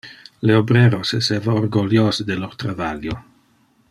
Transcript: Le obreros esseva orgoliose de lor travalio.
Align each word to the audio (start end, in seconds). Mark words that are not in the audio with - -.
Le 0.49 0.55
obreros 0.59 1.11
esseva 1.19 1.53
orgoliose 1.59 2.27
de 2.31 2.39
lor 2.41 2.57
travalio. 2.65 3.21